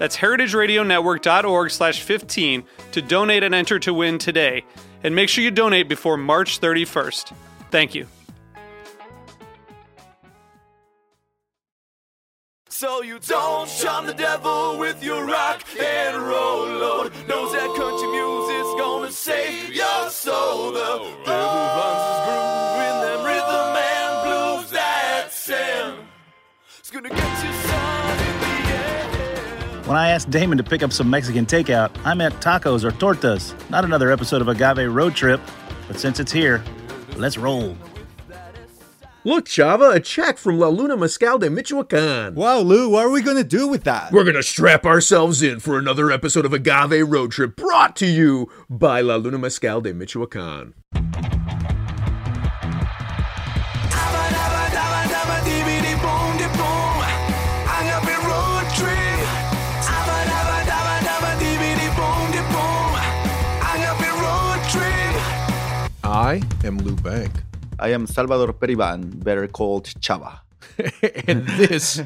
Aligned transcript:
That's 0.00 0.16
heritageradionetwork.org 0.16 1.70
slash 1.70 2.00
15 2.00 2.64
to 2.92 3.02
donate 3.02 3.42
and 3.42 3.54
enter 3.54 3.78
to 3.80 3.92
win 3.92 4.16
today. 4.16 4.64
And 5.04 5.14
make 5.14 5.28
sure 5.28 5.44
you 5.44 5.50
donate 5.50 5.90
before 5.90 6.16
March 6.16 6.58
31st. 6.58 7.34
Thank 7.70 7.94
you. 7.94 8.06
So 12.70 13.02
you 13.02 13.18
don't 13.18 13.68
charm 13.68 14.06
the 14.06 14.14
devil 14.14 14.78
with 14.78 15.04
your 15.04 15.26
rock 15.26 15.66
and 15.78 16.16
roll 16.16 16.66
load. 16.66 17.12
Knows 17.28 17.52
that 17.52 17.68
country 17.76 18.08
music's 18.08 18.80
gonna 18.80 19.12
save 19.12 19.74
your 19.74 20.08
soul. 20.08 20.72
The 20.72 21.14
devil 21.26 21.52
runs 21.76 22.02
his 22.08 22.24
groove 22.24 22.79
When 29.90 29.98
I 29.98 30.10
asked 30.10 30.30
Damon 30.30 30.56
to 30.56 30.62
pick 30.62 30.84
up 30.84 30.92
some 30.92 31.10
Mexican 31.10 31.46
takeout, 31.46 31.90
I 32.04 32.14
meant 32.14 32.36
tacos 32.36 32.84
or 32.84 32.92
tortas, 32.92 33.56
not 33.70 33.84
another 33.84 34.12
episode 34.12 34.40
of 34.40 34.46
Agave 34.46 34.88
Road 34.88 35.16
Trip. 35.16 35.40
But 35.88 35.98
since 35.98 36.20
it's 36.20 36.30
here, 36.30 36.62
let's 37.16 37.36
roll. 37.36 37.76
Look, 39.24 39.46
Chava, 39.46 39.92
a 39.92 39.98
check 39.98 40.38
from 40.38 40.60
La 40.60 40.68
Luna 40.68 40.96
Mezcal 40.96 41.40
de 41.40 41.50
Michoacan. 41.50 42.36
Wow, 42.36 42.60
Lou, 42.60 42.90
what 42.90 43.04
are 43.04 43.10
we 43.10 43.20
going 43.20 43.38
to 43.38 43.42
do 43.42 43.66
with 43.66 43.82
that? 43.82 44.12
We're 44.12 44.22
gonna 44.22 44.44
strap 44.44 44.86
ourselves 44.86 45.42
in 45.42 45.58
for 45.58 45.76
another 45.76 46.12
episode 46.12 46.44
of 46.46 46.52
Agave 46.52 47.10
Road 47.10 47.32
Trip 47.32 47.56
brought 47.56 47.96
to 47.96 48.06
you 48.06 48.48
by 48.68 49.00
La 49.00 49.16
Luna 49.16 49.38
Mezcal 49.38 49.80
de 49.80 49.92
Michoacan. 49.92 50.72
I 66.30 66.40
am 66.62 66.78
Lou 66.78 66.94
Bank. 66.94 67.32
I 67.80 67.88
am 67.88 68.06
Salvador 68.06 68.52
Periban, 68.52 69.24
better 69.24 69.48
called 69.48 69.86
Chava. 69.98 70.38
and 71.26 71.44
this 71.44 72.00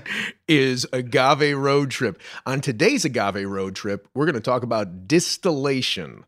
is 0.48 0.86
Agave 0.94 1.54
Road 1.54 1.90
Trip. 1.90 2.18
On 2.46 2.62
today's 2.62 3.04
Agave 3.04 3.46
Road 3.46 3.74
Trip, 3.76 4.08
we're 4.14 4.24
going 4.24 4.34
to 4.34 4.40
talk 4.40 4.62
about 4.62 5.06
distillation. 5.06 6.24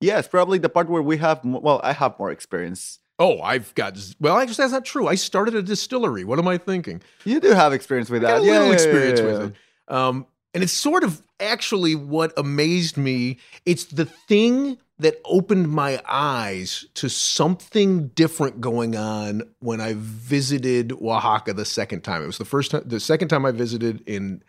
Yes, 0.00 0.28
probably 0.28 0.58
the 0.58 0.68
part 0.68 0.88
where 0.88 1.02
we 1.02 1.16
have, 1.16 1.40
well, 1.44 1.80
I 1.82 1.94
have 1.94 2.16
more 2.16 2.30
experience. 2.30 3.00
Oh, 3.18 3.40
I've 3.40 3.74
got, 3.74 3.98
well, 4.20 4.38
actually, 4.38 4.54
that's 4.62 4.72
not 4.72 4.84
true. 4.84 5.08
I 5.08 5.16
started 5.16 5.56
a 5.56 5.64
distillery. 5.64 6.22
What 6.22 6.38
am 6.38 6.46
I 6.46 6.58
thinking? 6.58 7.02
You 7.24 7.40
do 7.40 7.50
have 7.54 7.72
experience 7.72 8.08
with 8.08 8.24
I 8.24 8.28
got 8.28 8.34
that. 8.36 8.42
a 8.42 8.46
Yeah, 8.46 8.52
little 8.52 8.68
yeah, 8.68 8.72
experience 8.74 9.18
yeah, 9.18 9.26
with 9.26 9.42
it. 9.42 9.54
Um, 9.92 10.26
and 10.54 10.62
it's 10.62 10.72
sort 10.72 11.04
of 11.04 11.22
actually 11.40 11.94
what 11.94 12.32
amazed 12.36 12.96
me. 12.96 13.38
It's 13.64 13.84
the 13.84 14.04
thing 14.04 14.78
that 14.98 15.20
opened 15.24 15.68
my 15.68 16.00
eyes 16.08 16.86
to 16.94 17.08
something 17.08 18.08
different 18.08 18.60
going 18.60 18.94
on 18.96 19.42
when 19.60 19.80
I 19.80 19.94
visited 19.96 20.92
Oaxaca 20.92 21.54
the 21.54 21.64
second 21.64 22.02
time. 22.02 22.22
It 22.22 22.26
was 22.26 22.38
the 22.38 22.44
first 22.44 22.70
time, 22.70 22.82
the 22.86 23.00
second 23.00 23.28
time 23.28 23.44
I 23.44 23.50
visited 23.50 24.02
in 24.06 24.42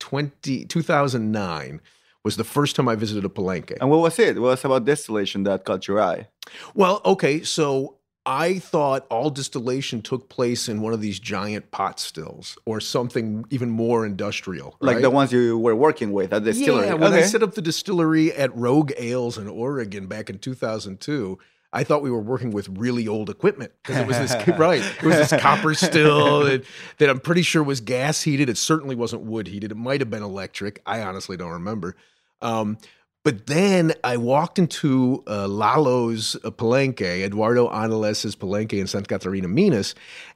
20, 0.00 0.66
2009 0.66 1.80
was 2.24 2.36
the 2.36 2.44
first 2.44 2.76
time 2.76 2.88
I 2.88 2.94
visited 2.94 3.24
a 3.24 3.28
Palenque. 3.28 3.76
And 3.80 3.90
what 3.90 4.00
was 4.00 4.18
it? 4.18 4.36
It 4.36 4.40
was 4.40 4.64
about 4.64 4.84
distillation 4.84 5.44
that 5.44 5.64
caught 5.64 5.86
your 5.86 6.02
eye. 6.02 6.28
Well, 6.74 7.00
okay, 7.04 7.42
so 7.42 7.98
I 8.26 8.58
thought 8.58 9.06
all 9.10 9.28
distillation 9.28 10.00
took 10.00 10.30
place 10.30 10.68
in 10.68 10.80
one 10.80 10.94
of 10.94 11.00
these 11.02 11.18
giant 11.18 11.70
pot 11.70 12.00
stills 12.00 12.56
or 12.64 12.80
something 12.80 13.44
even 13.50 13.70
more 13.70 14.06
industrial. 14.06 14.76
Like 14.80 14.96
right? 14.96 15.02
the 15.02 15.10
ones 15.10 15.30
you 15.30 15.58
were 15.58 15.76
working 15.76 16.12
with 16.12 16.32
at 16.32 16.42
the 16.44 16.52
distillery. 16.52 16.86
Yeah, 16.86 16.94
when 16.94 17.12
I 17.12 17.22
set 17.22 17.42
up 17.42 17.54
the 17.54 17.62
distillery 17.62 18.32
at 18.32 18.54
Rogue 18.56 18.92
Ales 18.96 19.36
in 19.36 19.46
Oregon 19.46 20.06
back 20.06 20.30
in 20.30 20.38
2002, 20.38 21.38
I 21.74 21.84
thought 21.84 22.02
we 22.02 22.10
were 22.10 22.20
working 22.20 22.50
with 22.50 22.68
really 22.68 23.06
old 23.06 23.28
equipment 23.28 23.72
because 23.82 23.98
it 23.98 24.06
was 24.06 24.16
this 24.16 24.48
right. 24.58 24.80
It 24.80 25.02
was 25.02 25.16
this 25.16 25.40
copper 25.42 25.74
still 25.74 26.44
that, 26.44 26.64
that 26.98 27.10
I'm 27.10 27.20
pretty 27.20 27.42
sure 27.42 27.62
was 27.62 27.80
gas 27.80 28.22
heated. 28.22 28.48
It 28.48 28.56
certainly 28.56 28.94
wasn't 28.94 29.22
wood 29.22 29.48
heated. 29.48 29.72
It 29.72 29.76
might 29.76 30.00
have 30.00 30.08
been 30.08 30.22
electric. 30.22 30.80
I 30.86 31.02
honestly 31.02 31.36
don't 31.36 31.50
remember. 31.50 31.96
Um, 32.40 32.78
but 33.24 33.46
then 33.46 33.94
I 34.04 34.18
walked 34.18 34.58
into 34.58 35.24
uh, 35.26 35.48
Lalo's 35.48 36.36
uh, 36.44 36.50
Palenque, 36.50 37.24
Eduardo 37.24 37.70
Angeles' 37.70 38.36
Palenque 38.36 38.78
in 38.78 38.86
Santa 38.86 39.06
Catarina, 39.06 39.48
Minas, 39.48 39.94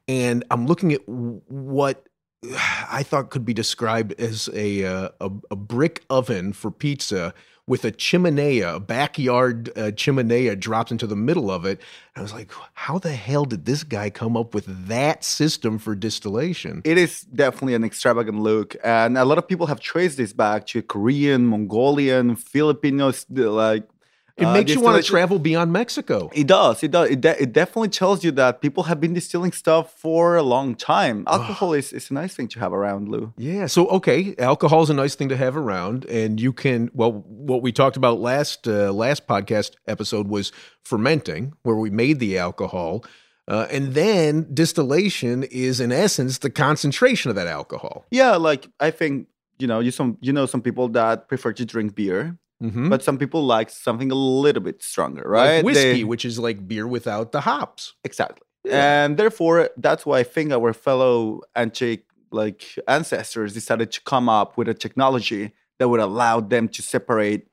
and 0.09 0.43
I'm 0.51 0.67
looking 0.67 0.93
at 0.93 1.07
what 1.07 2.09
I 2.91 3.03
thought 3.03 3.31
could 3.31 3.45
be 3.45 3.55
described 3.55 4.19
as 4.19 4.49
a, 4.55 4.85
uh, 4.85 5.09
a 5.21 5.31
a 5.51 5.57
brick 5.57 6.05
oven 6.11 6.53
for 6.53 6.71
pizza 6.71 7.35
with 7.69 7.85
a 7.85 7.93
chimenea, 7.93 8.77
a 8.77 8.81
backyard 8.81 9.69
uh, 9.77 9.91
chimenea 9.93 10.59
dropped 10.59 10.91
into 10.91 11.07
the 11.07 11.15
middle 11.15 11.51
of 11.51 11.65
it. 11.65 11.81
I 12.17 12.23
was 12.23 12.33
like, 12.33 12.51
how 12.75 12.99
the 12.99 13.13
hell 13.13 13.45
did 13.45 13.67
this 13.67 13.85
guy 13.85 14.11
come 14.11 14.37
up 14.37 14.55
with 14.55 14.89
that 14.89 15.23
system 15.23 15.79
for 15.79 15.95
distillation? 15.95 16.83
It 16.85 16.99
is 16.99 17.21
definitely 17.23 17.75
an 17.75 17.85
extravagant 17.85 18.41
look, 18.41 18.75
and 18.83 19.17
a 19.17 19.25
lot 19.25 19.39
of 19.39 19.47
people 19.47 19.67
have 19.67 19.81
traced 19.81 20.17
this 20.17 20.33
back 20.33 20.67
to 20.69 20.83
Korean, 20.83 21.47
Mongolian, 21.47 22.35
Filipinos. 22.35 23.27
Like 23.31 23.89
It 24.39 24.45
uh, 24.45 24.53
makes 24.53 24.73
you 24.73 24.81
want 24.81 25.03
to 25.03 25.09
travel 25.09 25.39
beyond 25.41 25.73
Mexico. 25.73 26.31
It 26.33 26.47
does. 26.47 26.83
It 26.85 26.93
does. 26.93 27.11
It, 27.11 27.21
de- 27.21 27.43
it 27.43 27.53
definitely 27.53 27.89
tells 27.89 28.23
you 28.23 28.31
that 28.33 28.61
people 28.61 28.85
have 28.85 29.01
been 29.01 29.13
distilling 29.13 29.51
stuff 29.51 29.93
for 29.99 30.37
a 30.37 30.45
long 30.45 30.77
time. 30.77 31.25
Alcohol 31.27 31.73
is, 31.73 31.93
is 31.93 32.11
a 32.11 32.15
nice 32.15 32.35
thing 32.35 32.47
to 32.49 32.61
have 32.61 32.73
around, 32.73 33.09
Lou. 33.09 33.33
Yeah. 33.37 33.67
So 33.67 33.89
okay, 33.89 34.37
alcohol 34.39 34.83
is 34.83 34.91
a 34.91 34.95
nice 34.95 35.17
thing 35.17 35.29
to 35.31 35.37
have 35.37 35.57
around, 35.57 36.05
and 36.07 36.41
you 36.41 36.53
can. 36.53 36.89
Well, 36.95 37.13
what 37.27 37.63
we 37.63 37.73
talked 37.73 37.97
about 37.97 38.21
last 38.21 38.69
uh, 38.69 38.93
last 38.93 39.27
podcast 39.27 39.73
episode 39.89 40.29
was 40.29 40.53
fermenting, 40.85 41.55
where 41.63 41.77
we 41.77 41.91
made 41.91 42.21
the 42.21 42.39
alcohol, 42.39 43.05
uh, 43.49 43.67
and 43.71 43.95
then 43.95 44.47
distillation 44.55 45.43
is 45.43 45.81
in 45.81 45.91
essence 45.91 46.39
the 46.39 46.51
concentration 46.51 47.29
of 47.29 47.35
that 47.35 47.49
alcohol. 47.49 48.07
Yeah, 48.11 48.37
like 48.37 48.69
I 48.79 48.93
think 48.93 49.27
you 49.59 49.67
know 49.67 49.81
you 49.81 49.91
some 49.91 50.17
you 50.21 50.33
know 50.33 50.47
some 50.47 50.63
people 50.63 50.89
that 50.91 51.29
prefer 51.29 51.53
to 51.55 51.65
drink 51.65 51.97
beer, 51.97 52.39
Mhm. 52.63 52.89
but 52.91 53.03
some 53.05 53.19
people 53.19 53.45
like 53.47 53.71
something 53.71 54.11
a 54.11 54.15
little 54.17 54.63
bit 54.63 54.83
stronger, 54.83 55.23
Like 55.23 55.33
right? 55.33 55.65
whiskey, 55.65 55.93
They- 55.93 56.05
which 56.05 56.25
is 56.25 56.39
like 56.39 56.67
beer 56.67 56.87
without 56.87 57.33
the 57.33 57.43
hops. 57.43 57.95
exactly, 58.05 58.47
and 58.69 59.17
therefore 59.17 59.71
that's 59.77 60.05
why 60.05 60.19
I 60.19 60.25
think 60.25 60.53
our 60.53 60.73
fellow 60.73 61.43
antique 61.57 62.05
like 62.31 62.65
ancestors 62.87 63.55
decided 63.55 63.91
to 63.93 64.01
come 64.03 64.29
up 64.29 64.59
with 64.59 64.69
a 64.69 64.75
technology 64.75 65.53
that 65.79 65.89
would 65.89 66.01
allow 66.01 66.41
them 66.41 66.69
to 66.69 66.83
separate 66.83 67.47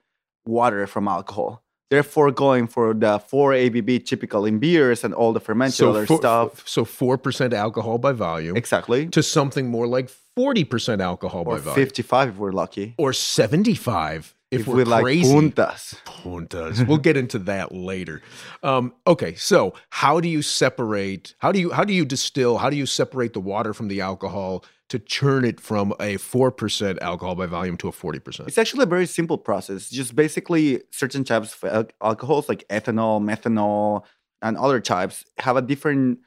water 0.46 0.86
from 0.88 1.08
alcohol. 1.08 1.62
Therefore, 1.92 2.32
going 2.32 2.68
for 2.68 2.94
the 2.96 3.20
four 3.20 3.54
ABV 3.54 4.00
typical 4.00 4.44
in 4.44 4.58
beers 4.60 5.04
and 5.04 5.14
all 5.14 5.32
the 5.34 5.40
fermented 5.40 5.86
other 5.88 6.06
four- 6.08 6.18
stuff. 6.18 6.68
So 6.68 6.84
four 6.84 7.18
percent 7.18 7.54
alcohol 7.54 8.00
by 8.00 8.12
volume 8.12 8.58
Exactly. 8.58 9.08
to 9.10 9.22
something 9.24 9.70
more 9.70 9.88
like 9.88 10.10
forty 10.10 10.64
percent 10.66 11.00
alcohol 11.00 11.42
Or 11.42 11.56
by 11.56 11.60
volume, 11.60 11.76
55 11.76 12.30
if 12.30 12.36
we're 12.38 12.52
lucky. 12.52 12.96
or 12.98 13.14
seventy-five 13.14 14.35
if, 14.52 14.62
If, 14.62 14.68
we're 14.68 14.76
we 14.76 14.84
like 14.84 15.04
crazy. 15.04 15.34
puntas. 15.34 15.96
puntas. 16.06 16.88
We'll 16.88 16.98
get 16.98 17.18
into 17.18 17.40
that 17.40 17.74
later. 17.74 18.22
Um, 18.64 18.94
okay, 19.08 19.36
so 19.36 19.74
how 19.90 20.20
do 20.20 20.28
you 20.28 20.42
separate? 20.42 21.36
How 21.40 21.52
do 21.52 21.60
you 21.60 21.72
how 21.72 21.84
do 21.84 21.94
you 21.94 22.06
distill? 22.06 22.58
How 22.58 22.70
do 22.70 22.76
you 22.76 22.86
separate 22.86 23.34
the 23.34 23.40
water 23.40 23.74
from 23.74 23.88
the 23.88 24.02
alcohol 24.02 24.64
to 24.90 25.00
churn 25.00 25.46
it 25.46 25.60
from 25.60 25.94
a 26.00 26.18
four 26.18 26.52
percent 26.52 27.00
alcohol 27.02 27.36
by 27.36 27.48
volume 27.48 27.76
to 27.78 27.88
a 27.88 27.92
forty 27.92 28.20
percent? 28.20 28.48
It's 28.48 28.58
actually 28.60 28.84
a 28.84 28.88
very 28.88 29.08
simple 29.08 29.38
process. 29.38 29.90
Just 29.90 30.16
basically 30.16 30.84
certain 30.92 31.24
types 31.24 31.56
of 31.64 31.90
alcohols 32.02 32.48
like 32.48 32.68
ethanol, 32.70 33.20
methanol, 33.22 34.04
and 34.42 34.58
other 34.58 34.80
types 34.80 35.26
have 35.40 35.58
a 35.58 35.62
different 35.62 36.20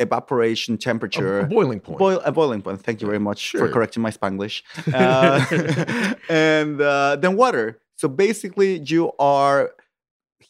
evaporation 0.00 0.76
temperature. 0.78 1.40
a 1.40 1.46
boiling 1.46 1.80
point. 1.80 1.98
Boil, 1.98 2.20
a 2.24 2.32
boiling 2.32 2.62
point. 2.62 2.80
Thank 2.82 3.00
you 3.00 3.06
very 3.06 3.18
much 3.20 3.38
Sure. 3.38 3.60
for 3.66 3.72
correcting 3.72 4.02
my 4.02 4.10
Spanglish. 4.10 4.62
Uh, 4.94 6.14
and 6.28 6.80
uh, 6.80 7.16
then 7.16 7.36
water. 7.36 7.78
So 7.96 8.08
basically, 8.08 8.78
you 8.80 9.12
are 9.18 9.72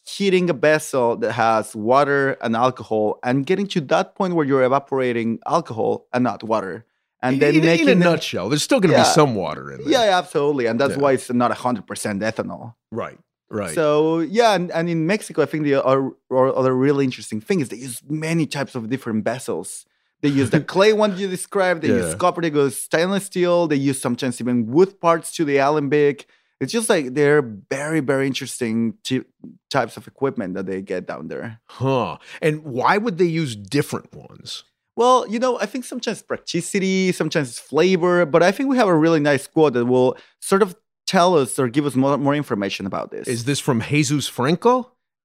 heating 0.05 0.49
a 0.49 0.53
vessel 0.53 1.17
that 1.17 1.33
has 1.33 1.75
water 1.75 2.37
and 2.41 2.55
alcohol, 2.55 3.19
and 3.23 3.45
getting 3.45 3.67
to 3.67 3.81
that 3.81 4.15
point 4.15 4.33
where 4.35 4.45
you're 4.45 4.63
evaporating 4.63 5.39
alcohol 5.45 6.07
and 6.13 6.23
not 6.23 6.43
water, 6.43 6.85
and 7.21 7.39
then 7.41 7.55
in, 7.55 7.61
making 7.65 7.89
in 7.89 8.01
a 8.01 8.03
nutshell, 8.03 8.49
there's 8.49 8.63
still 8.63 8.79
going 8.79 8.91
to 8.91 8.97
Yeah. 8.97 9.03
be 9.03 9.09
some 9.09 9.35
water 9.35 9.71
in 9.71 9.77
there. 9.83 9.89
Yeah, 9.89 10.17
absolutely, 10.17 10.65
and 10.65 10.79
that's 10.79 10.95
Yeah. 10.95 11.01
why 11.03 11.11
it's 11.13 11.29
not 11.31 11.51
hundred 11.51 11.85
percent 11.87 12.21
ethanol. 12.21 12.73
Right. 12.91 13.19
Right. 13.51 13.75
So 13.75 14.19
yeah, 14.19 14.53
and, 14.55 14.71
and 14.71 14.89
in 14.89 15.05
Mexico, 15.05 15.41
I 15.41 15.45
think 15.45 15.63
the 15.65 15.75
uh, 15.75 15.81
o- 15.83 16.15
o- 16.31 16.51
other 16.59 16.73
really 16.75 17.03
interesting 17.05 17.41
thing 17.41 17.59
is 17.59 17.69
they 17.69 17.77
use 17.77 18.01
many 18.07 18.45
types 18.45 18.73
of 18.75 18.89
different 18.89 19.23
vessels. 19.25 19.85
They 20.21 20.29
use 20.29 20.49
the 20.51 20.61
clay 20.73 20.93
one 20.93 21.17
you 21.17 21.27
described. 21.27 21.81
They 21.83 21.89
use 21.89 22.15
copper. 22.15 22.41
They 22.41 22.51
use 22.51 22.77
stainless 22.77 23.25
steel. 23.25 23.67
They 23.67 23.75
use 23.75 23.99
sometimes 23.99 24.39
even 24.39 24.67
wood 24.67 24.99
parts 25.01 25.33
to 25.35 25.45
the 25.45 25.57
alembic. 25.57 26.27
It's 26.59 26.71
just 26.71 26.89
like 26.89 27.15
they're 27.15 27.41
very 27.41 28.01
very 28.01 28.27
interesting 28.27 28.93
ty- 29.03 29.25
types 29.69 29.97
of 29.97 30.07
equipment 30.07 30.53
that 30.53 30.65
they 30.67 30.81
get 30.81 31.07
down 31.07 31.27
there. 31.27 31.59
huh. 31.65 32.17
And 32.41 32.63
why 32.63 32.97
would 32.97 33.17
they 33.17 33.25
use 33.25 33.55
different 33.55 34.13
ones? 34.13 34.63
Well, 34.95 35.25
you 35.27 35.39
know, 35.39 35.57
I 35.57 35.65
think 35.65 35.85
sometimes 35.85 36.21
practicity, 36.21 37.11
sometimes 37.13 37.57
flavor, 37.57 38.25
but 38.25 38.43
I 38.43 38.51
think 38.51 38.69
we 38.69 38.77
have 38.77 38.89
a 38.89 38.95
really 38.95 39.19
nice 39.21 39.47
quote 39.47 39.73
that 39.73 39.85
will 39.85 40.15
sort 40.39 40.61
of 40.61 40.75
tell 41.11 41.37
us 41.37 41.59
or 41.59 41.67
give 41.67 41.85
us 41.85 41.95
more, 41.95 42.17
more 42.17 42.35
information 42.35 42.85
about 42.85 43.11
this. 43.11 43.27
Is 43.27 43.43
this 43.43 43.59
from 43.59 43.81
Jesus 43.81 44.27
Franco? 44.29 44.73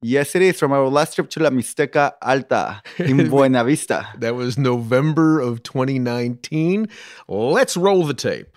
Yes, 0.03 0.35
it 0.35 0.43
is 0.43 0.59
from 0.59 0.73
our 0.73 0.89
last 0.89 1.15
trip 1.15 1.31
to 1.31 1.41
La 1.41 1.51
Mixteca 1.51 2.13
Alta 2.21 2.83
in 2.99 3.29
Buena 3.31 3.65
Vista. 3.65 4.09
That 4.19 4.35
was 4.35 4.59
November 4.59 5.41
of 5.41 5.63
2019. 5.63 6.89
Let's 7.29 7.77
roll 7.77 8.05
the 8.05 8.15
tape. 8.15 8.49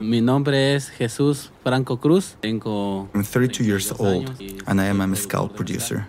Mi 0.00 0.20
nombre 0.22 0.56
es 0.56 0.90
Jesús 0.98 1.50
Franco 1.62 1.96
Cruz. 1.96 2.34
I'm 2.42 3.22
32 3.22 3.62
years 3.62 3.92
old 4.00 4.40
and 4.66 4.80
I 4.80 4.86
am 4.86 5.02
a 5.02 5.06
mezcal 5.06 5.48
producer. 5.48 6.06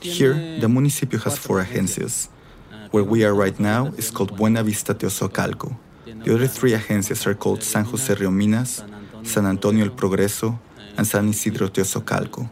Here, 0.00 0.34
the 0.60 0.68
municipio 0.68 1.18
has 1.18 1.36
four 1.36 1.60
agencias. 1.64 2.28
Ah, 2.72 2.86
Where 2.92 3.02
we 3.02 3.24
are 3.24 3.34
right 3.34 3.58
now 3.58 3.86
is 3.98 4.12
called 4.12 4.36
Buena 4.36 4.62
Vista 4.62 4.94
Teozacoalco. 4.94 5.76
The 6.06 6.32
other 6.34 6.46
three 6.46 6.72
agencias 6.72 7.26
are 7.26 7.34
called 7.34 7.64
San 7.64 7.84
José 7.84 8.16
Rio 8.16 8.30
Minas, 8.30 8.84
San 9.24 9.46
Antonio 9.46 9.84
El 9.84 9.90
Progreso, 9.90 10.58
and 10.96 11.06
San 11.06 11.28
Isidro 11.28 11.68
Teozacoalco. 11.68 12.48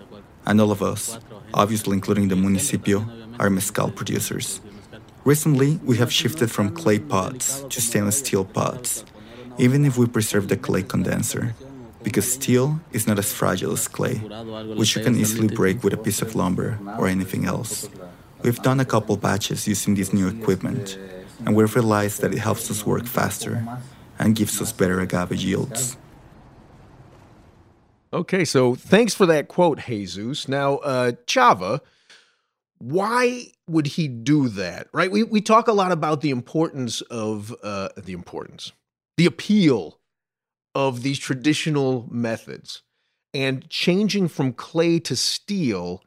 And 0.46 0.60
all 0.60 0.70
of 0.70 0.82
us, 0.82 1.18
obviously 1.54 1.94
including 1.94 2.28
the 2.28 2.36
municipio, 2.36 3.06
are 3.38 3.50
mezcal 3.50 3.90
producers. 3.90 4.60
Recently, 5.24 5.78
we 5.84 5.98
have 5.98 6.12
shifted 6.12 6.50
from 6.50 6.74
clay 6.74 6.98
pots 6.98 7.64
to 7.68 7.80
stainless 7.80 8.18
steel 8.18 8.44
pots, 8.44 9.04
even 9.58 9.84
if 9.84 9.96
we 9.96 10.06
preserve 10.06 10.48
the 10.48 10.56
clay 10.56 10.82
condenser, 10.82 11.54
because 12.02 12.32
steel 12.32 12.80
is 12.92 13.06
not 13.06 13.18
as 13.18 13.32
fragile 13.32 13.72
as 13.72 13.86
clay, 13.86 14.16
which 14.76 14.96
you 14.96 15.02
can 15.02 15.16
easily 15.16 15.46
break 15.46 15.84
with 15.84 15.92
a 15.92 15.96
piece 15.96 16.22
of 16.22 16.34
lumber 16.34 16.78
or 16.98 17.06
anything 17.06 17.44
else. 17.44 17.88
We've 18.42 18.60
done 18.62 18.80
a 18.80 18.84
couple 18.84 19.16
batches 19.16 19.68
using 19.68 19.94
this 19.94 20.12
new 20.12 20.26
equipment, 20.26 20.98
and 21.46 21.54
we've 21.54 21.74
realized 21.76 22.20
that 22.22 22.34
it 22.34 22.38
helps 22.38 22.68
us 22.70 22.84
work 22.84 23.06
faster 23.06 23.64
and 24.18 24.34
gives 24.34 24.60
us 24.60 24.72
better 24.72 24.98
agave 25.00 25.36
yields. 25.36 25.96
Okay, 28.12 28.44
so 28.44 28.74
thanks 28.74 29.14
for 29.14 29.24
that 29.26 29.48
quote, 29.48 29.80
Jesus. 29.86 30.46
Now, 30.46 30.76
uh, 30.78 31.12
Chava, 31.26 31.80
why 32.78 33.46
would 33.66 33.86
he 33.86 34.06
do 34.06 34.48
that? 34.50 34.88
Right? 34.92 35.10
We 35.10 35.22
we 35.22 35.40
talk 35.40 35.66
a 35.66 35.72
lot 35.72 35.92
about 35.92 36.20
the 36.20 36.30
importance 36.30 37.00
of 37.02 37.54
uh, 37.62 37.88
the 37.96 38.12
importance, 38.12 38.72
the 39.16 39.24
appeal 39.24 39.98
of 40.74 41.02
these 41.02 41.18
traditional 41.18 42.06
methods, 42.10 42.82
and 43.32 43.68
changing 43.70 44.28
from 44.28 44.52
clay 44.52 44.98
to 45.00 45.16
steel. 45.16 46.02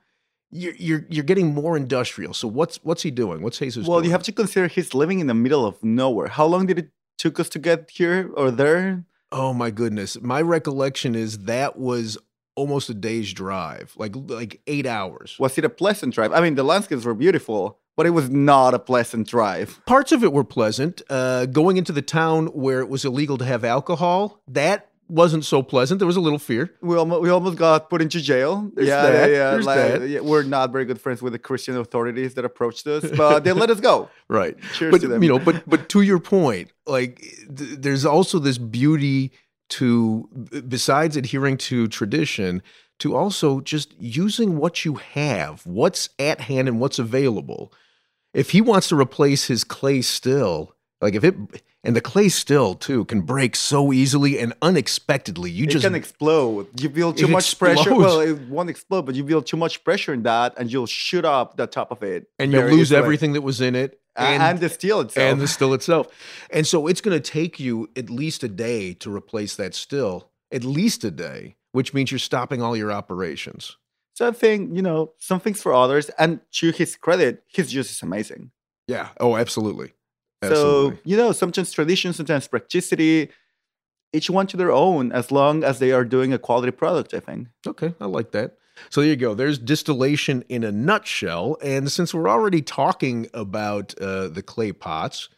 You're 0.52 0.76
you're, 0.76 1.06
you're 1.10 1.24
getting 1.24 1.54
more 1.56 1.76
industrial. 1.76 2.34
So 2.36 2.48
what's 2.48 2.78
what's 2.84 3.02
he 3.02 3.10
doing? 3.10 3.42
What's 3.42 3.58
Jesus? 3.58 3.88
Well, 3.88 3.98
doing? 4.00 4.06
you 4.06 4.12
have 4.12 4.24
to 4.24 4.32
consider 4.32 4.68
he's 4.68 4.94
living 4.94 5.20
in 5.20 5.28
the 5.28 5.34
middle 5.34 5.66
of 5.66 5.84
nowhere. 5.84 6.28
How 6.28 6.46
long 6.46 6.68
did 6.68 6.78
it 6.78 6.90
took 7.18 7.40
us 7.40 7.50
to 7.50 7.60
get 7.60 7.90
here 7.90 8.30
or 8.36 8.52
there? 8.52 9.06
Oh 9.32 9.54
my 9.54 9.72
goodness. 9.72 10.20
My 10.22 10.42
recollection 10.42 11.16
is 11.16 11.40
that 11.40 11.78
was 11.78 12.18
almost 12.56 12.90
a 12.90 12.94
day's 12.94 13.34
drive, 13.34 13.94
like 13.98 14.14
like 14.16 14.62
eight 14.68 14.86
hours. 14.86 15.36
Was 15.40 15.58
it 15.58 15.66
a 15.66 15.70
pleasant 15.70 16.14
drive? 16.14 16.32
I 16.32 16.42
mean, 16.42 16.56
the 16.56 16.64
landscapes 16.64 17.06
were 17.06 17.14
beautiful, 17.14 17.80
but 17.98 18.06
it 18.06 18.12
was 18.12 18.30
not 18.30 18.74
a 18.74 18.80
pleasant 18.80 19.28
drive. 19.28 19.82
Parts 19.86 20.12
of 20.12 20.24
it 20.24 20.32
were 20.32 20.44
pleasant. 20.44 21.02
Uh, 21.10 21.46
going 21.46 21.78
into 21.78 21.92
the 21.92 22.02
town 22.02 22.48
where 22.48 22.80
it 22.80 22.90
was 22.90 23.06
illegal 23.06 23.38
to 23.38 23.46
have 23.46 23.64
alcohol, 23.64 24.42
that 24.48 24.90
wasn't 25.08 25.46
so 25.46 25.62
pleasant. 25.62 26.00
There 26.00 26.08
was 26.08 26.16
a 26.16 26.22
little 26.22 26.40
fear. 26.40 26.72
We 26.82 26.98
almost, 26.98 27.22
we 27.22 27.30
almost 27.30 27.58
got 27.58 27.90
put 27.90 28.02
into 28.02 28.22
jail. 28.22 28.72
There's 28.74 28.88
yeah, 28.88 29.02
that. 29.04 29.30
yeah, 29.30 29.56
yeah. 29.56 29.64
Like, 29.64 30.10
yeah, 30.10 30.20
We're 30.22 30.44
not 30.44 30.72
very 30.72 30.86
good 30.86 31.00
friends 31.00 31.22
with 31.22 31.34
the 31.34 31.40
Christian 31.40 31.78
authorities 31.78 32.34
that 32.36 32.46
approached 32.46 32.88
us, 32.88 33.06
but 33.16 33.44
they 33.44 33.52
let 33.52 33.70
us 33.70 33.80
go. 33.80 34.10
Right. 34.28 34.58
Cheers 34.74 34.92
but 34.92 35.02
to 35.02 35.08
them. 35.08 35.22
you 35.22 35.30
know, 35.30 35.38
but 35.38 35.70
but 35.70 35.88
to 35.90 36.02
your 36.02 36.18
point, 36.18 36.72
like 36.88 37.20
th- 37.56 37.78
there's 37.78 38.06
also 38.06 38.40
this 38.40 38.58
beauty 38.58 39.32
to 39.70 40.28
besides 40.68 41.16
adhering 41.16 41.58
to 41.58 41.88
tradition, 41.88 42.64
to 43.00 43.16
also 43.16 43.62
just 43.62 43.94
using 44.00 44.58
what 44.58 44.84
you 44.84 44.96
have, 44.96 45.64
what's 45.66 46.10
at 46.18 46.42
hand 46.42 46.68
and 46.68 46.80
what's 46.80 46.98
available. 46.98 47.72
If 48.34 48.50
he 48.50 48.62
wants 48.62 48.90
to 48.90 49.00
replace 49.00 49.46
his 49.46 49.64
clay 49.64 50.02
still, 50.02 50.75
like 51.02 51.14
if 51.16 51.24
it 51.24 51.36
and 51.84 51.96
the 51.96 52.02
clay 52.02 52.30
still 52.30 52.74
too 52.74 53.06
can 53.06 53.22
break 53.22 53.56
so 53.56 53.94
easily 53.94 54.40
and 54.40 54.54
unexpectedly. 54.62 55.52
You 55.52 55.66
it 55.66 55.70
just 55.70 55.86
can 55.86 55.94
explode. 55.96 56.68
You 56.82 56.90
feel 56.90 57.14
too 57.14 57.28
much 57.28 57.58
pressure. 57.60 57.94
Well, 57.94 58.22
it 58.22 58.40
won't 58.48 58.70
explode, 58.70 59.04
but 59.04 59.16
you 59.16 59.26
feel 59.26 59.42
too 59.42 59.58
much 59.58 59.84
pressure 59.84 60.14
in 60.14 60.24
that, 60.24 60.56
and 60.58 60.72
you'll 60.72 60.88
shoot 60.88 61.26
up 61.26 61.58
the 61.58 61.68
top 61.68 61.92
of 61.92 62.02
it, 62.02 62.28
and 62.40 62.52
you'll 62.52 62.64
lose 62.64 62.92
easily. 62.92 63.02
everything 63.02 63.34
that 63.34 63.42
was 63.42 63.62
in 63.62 63.76
it. 63.76 64.00
A- 64.18 64.22
and, 64.22 64.60
the 64.62 64.70
steel 64.70 65.02
itself. 65.02 65.32
and 65.32 65.42
the 65.42 65.48
still 65.48 65.74
itself. 65.74 66.08
And 66.50 66.66
so 66.66 66.88
it's 66.88 67.02
going 67.02 67.22
to 67.22 67.32
take 67.32 67.60
you 67.60 67.90
at 67.98 68.10
least 68.10 68.44
a 68.44 68.48
day 68.48 68.94
to 68.94 69.14
replace 69.14 69.58
that 69.58 69.76
still, 69.76 70.30
at 70.54 70.64
least 70.64 71.04
a 71.04 71.12
day, 71.12 71.58
which 71.74 71.94
means 71.94 72.12
you're 72.12 72.20
stopping 72.20 72.62
all 72.62 72.78
your 72.78 72.94
operations. 72.94 73.76
so 74.14 74.26
I 74.26 74.32
think 74.32 74.74
you 74.74 74.82
know 74.82 75.12
some 75.20 75.42
things 75.42 75.62
for 75.62 75.74
others, 75.74 76.10
and 76.18 76.40
to 76.54 76.72
his 76.72 76.96
credit, 76.96 77.44
his 77.48 77.72
juice 77.72 77.92
is 77.92 78.02
amazing. 78.02 78.52
Yeah. 78.88 79.10
Oh, 79.20 79.36
absolutely. 79.36 79.92
Absolutely. 80.42 80.96
So 80.96 81.02
you 81.06 81.18
know, 81.18 81.32
sometimes 81.32 81.72
tradition, 81.72 82.14
sometimes 82.14 82.48
practicity. 82.48 83.30
Each 84.14 84.30
one 84.30 84.48
to 84.48 84.56
their 84.56 84.72
own, 84.72 85.12
as 85.12 85.30
long 85.30 85.66
as 85.66 85.80
they 85.80 85.92
are 85.92 86.06
doing 86.06 86.32
a 86.32 86.40
quality 86.40 86.72
product. 86.72 87.14
I 87.14 87.20
think. 87.20 87.50
Okay, 87.68 87.94
I 88.00 88.06
like 88.06 88.32
that. 88.32 88.58
So 88.90 89.02
there 89.02 89.10
you 89.10 89.16
go. 89.16 89.34
There's 89.34 89.58
distillation 89.58 90.44
in 90.50 90.64
a 90.64 90.72
nutshell. 90.72 91.58
And 91.62 91.92
since 91.92 92.14
we're 92.14 92.30
already 92.30 92.62
talking 92.62 93.28
about 93.34 93.98
uh, 94.00 94.28
the 94.28 94.44
clay 94.44 94.72
pots, 94.72 95.30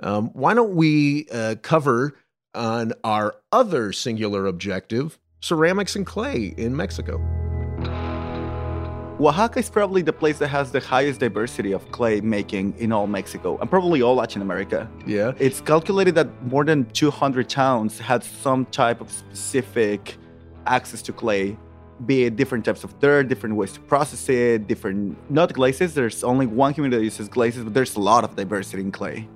um, 0.00 0.30
why 0.32 0.54
don't 0.54 0.74
we 0.74 1.26
uh, 1.32 1.56
cover 1.62 2.16
on 2.54 2.92
our 3.04 3.36
other 3.52 3.92
singular 3.92 4.46
objective, 4.46 5.18
ceramics 5.40 5.96
and 5.96 6.06
clay 6.06 6.54
in 6.56 6.76
Mexico? 6.76 7.45
Oaxaca 9.18 9.60
is 9.60 9.70
probably 9.70 10.02
the 10.02 10.12
place 10.12 10.38
that 10.40 10.48
has 10.48 10.72
the 10.72 10.80
highest 10.80 11.20
diversity 11.20 11.72
of 11.72 11.90
clay 11.90 12.20
making 12.20 12.74
in 12.78 12.92
all 12.92 13.06
Mexico 13.06 13.56
and 13.62 13.70
probably 13.70 14.02
all 14.02 14.16
Latin 14.16 14.42
America. 14.42 14.90
Yeah. 15.06 15.32
It's 15.38 15.62
calculated 15.62 16.14
that 16.16 16.28
more 16.42 16.64
than 16.64 16.84
200 16.90 17.48
towns 17.48 17.98
had 17.98 18.22
some 18.22 18.66
type 18.66 19.00
of 19.00 19.10
specific 19.10 20.18
access 20.66 21.00
to 21.00 21.14
clay, 21.14 21.56
be 22.04 22.24
it 22.24 22.36
different 22.36 22.66
types 22.66 22.84
of 22.84 22.98
dirt, 23.00 23.28
different 23.28 23.56
ways 23.56 23.72
to 23.72 23.80
process 23.80 24.28
it, 24.28 24.66
different, 24.66 25.16
not 25.30 25.54
glazes. 25.54 25.94
There's 25.94 26.22
only 26.22 26.44
one 26.46 26.74
community 26.74 26.98
that 26.98 27.04
uses 27.04 27.26
glazes, 27.28 27.64
but 27.64 27.72
there's 27.72 27.96
a 27.96 28.00
lot 28.00 28.22
of 28.22 28.36
diversity 28.36 28.82
in 28.82 28.92
clay. 28.92 29.26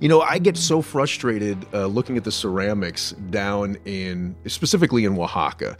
You 0.00 0.08
know, 0.08 0.20
I 0.20 0.38
get 0.38 0.56
so 0.56 0.80
frustrated 0.80 1.66
uh, 1.74 1.86
looking 1.86 2.16
at 2.16 2.22
the 2.22 2.30
ceramics 2.30 3.10
down 3.30 3.76
in, 3.86 4.36
specifically 4.46 5.04
in 5.04 5.18
Oaxaca. 5.18 5.76